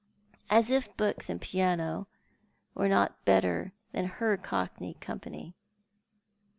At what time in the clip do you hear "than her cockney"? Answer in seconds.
3.91-4.95